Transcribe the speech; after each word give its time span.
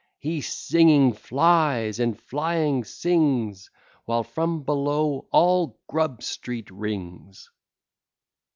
He 0.17 0.41
singing 0.41 1.13
flies, 1.13 1.99
and 1.99 2.19
flying 2.19 2.83
sings, 2.83 3.69
While 4.05 4.23
from 4.23 4.63
below 4.63 5.27
all 5.31 5.79
Grub 5.87 6.23
Street 6.23 6.71
rings. 6.71 7.47